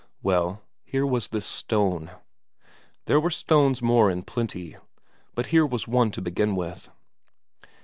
[0.23, 2.09] Well, here was this stone.
[3.05, 4.75] There were stones more in plenty,
[5.35, 6.89] but here was one to begin with.